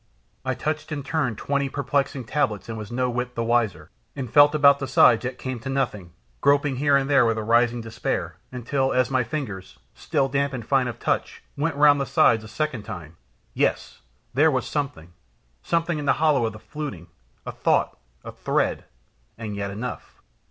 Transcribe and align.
I 0.43 0.55
touched 0.55 0.91
in 0.91 1.03
turn 1.03 1.35
twenty 1.35 1.69
perplexing 1.69 2.23
tablets 2.23 2.67
and 2.67 2.75
was 2.75 2.91
no 2.91 3.07
whit 3.07 3.35
the 3.35 3.43
wiser, 3.43 3.91
and 4.15 4.27
felt 4.33 4.55
about 4.55 4.79
the 4.79 4.87
sides 4.87 5.23
yet 5.25 5.37
came 5.37 5.59
to 5.59 5.69
nothing, 5.69 6.13
groping 6.41 6.77
here 6.77 6.97
and 6.97 7.07
there 7.07 7.23
with 7.23 7.37
a 7.37 7.43
rising 7.43 7.81
despair, 7.81 8.37
until 8.51 8.93
as 8.93 9.11
my 9.11 9.23
fingers, 9.23 9.77
still 9.93 10.27
damp 10.27 10.53
and 10.53 10.65
fine 10.65 10.87
of 10.87 10.97
touch, 10.99 11.43
went 11.55 11.75
round 11.75 12.01
the 12.01 12.07
sides 12.07 12.43
a 12.43 12.47
second 12.47 12.81
time, 12.81 13.17
yes! 13.53 14.01
there 14.33 14.49
was 14.49 14.65
something, 14.67 15.13
something 15.61 15.99
in 15.99 16.05
the 16.07 16.13
hollow 16.13 16.47
of 16.47 16.53
the 16.53 16.57
fluting, 16.59 17.05
a 17.45 17.51
thought, 17.51 17.95
a 18.23 18.31
thread, 18.31 18.85
and 19.37 19.55
yet 19.55 19.69
enough. 19.69 20.19